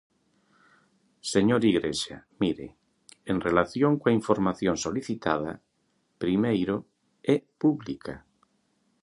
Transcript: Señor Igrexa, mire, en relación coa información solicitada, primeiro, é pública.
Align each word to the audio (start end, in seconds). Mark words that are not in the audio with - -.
Señor 1.33 1.61
Igrexa, 1.71 2.17
mire, 2.41 2.67
en 3.31 3.37
relación 3.47 3.91
coa 4.01 4.15
información 4.19 4.75
solicitada, 4.85 5.51
primeiro, 6.23 6.75
é 7.33 7.35
pública. 7.61 8.15